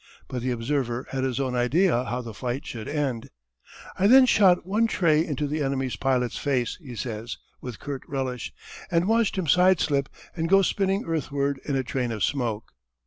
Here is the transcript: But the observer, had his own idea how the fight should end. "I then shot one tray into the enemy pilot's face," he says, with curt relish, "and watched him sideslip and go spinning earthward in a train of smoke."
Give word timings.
But 0.27 0.41
the 0.41 0.49
observer, 0.49 1.05
had 1.11 1.23
his 1.23 1.39
own 1.39 1.53
idea 1.53 2.05
how 2.05 2.21
the 2.21 2.33
fight 2.33 2.65
should 2.65 2.87
end. 2.87 3.29
"I 3.99 4.07
then 4.07 4.25
shot 4.25 4.65
one 4.65 4.87
tray 4.87 5.23
into 5.23 5.45
the 5.45 5.61
enemy 5.61 5.91
pilot's 5.91 6.39
face," 6.39 6.75
he 6.81 6.95
says, 6.95 7.37
with 7.61 7.79
curt 7.79 8.01
relish, 8.07 8.51
"and 8.89 9.07
watched 9.07 9.35
him 9.37 9.45
sideslip 9.45 10.07
and 10.35 10.49
go 10.49 10.63
spinning 10.63 11.05
earthward 11.05 11.59
in 11.65 11.75
a 11.75 11.83
train 11.83 12.11
of 12.11 12.23
smoke." 12.23 12.71